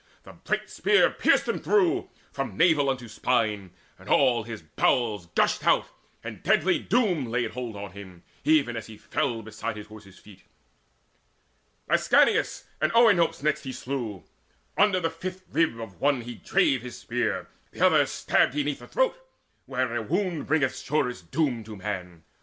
[0.23, 3.69] The bright spear pierced him through From navel unto spine,
[3.99, 5.89] and all his bowels Gushed out,
[6.23, 10.41] and deadly Doom laid hold on him Even as he fell beside his horse's feet.
[11.87, 14.23] Ascanius and Oenops next he slew;
[14.75, 18.63] Under the fifth rib of the one he drave His spear, the other stabbed he
[18.63, 19.15] 'neath the throat
[19.67, 22.23] Where a wound bringeth surest doom to man.